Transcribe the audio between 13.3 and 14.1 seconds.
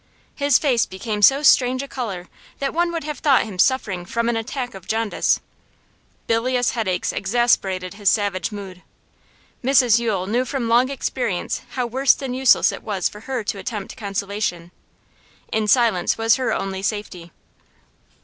to attempt